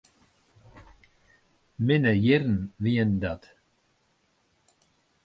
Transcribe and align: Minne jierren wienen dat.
Minne 1.85 2.13
jierren 2.23 2.57
wienen 2.83 3.19
dat. 3.23 3.43